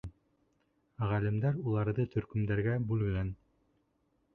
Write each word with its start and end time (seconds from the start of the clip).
Ғалимдар 1.11 1.61
уларҙы 1.67 2.09
төркөмдәргә 2.17 2.77
бүлгән. 2.91 3.35